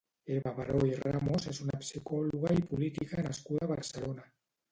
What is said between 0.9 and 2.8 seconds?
i Ramos és una psicòloga i